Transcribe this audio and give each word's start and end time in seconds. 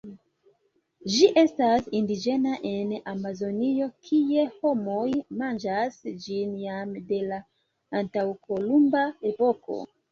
Ĝi 1.15 1.27
estas 1.41 1.91
indiĝena 1.99 2.55
en 2.71 2.95
Amazonio, 3.13 3.91
kie 4.09 4.47
homoj 4.57 5.07
manĝas 5.43 6.03
ĝin 6.27 6.59
jam 6.67 6.99
de 7.15 7.25
la 7.31 7.43
antaŭkolumba 8.03 9.09
epoko. 9.35 9.85